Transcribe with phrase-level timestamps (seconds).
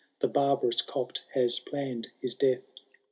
[0.19, 2.63] The barbarous Copt, has phum'd his death.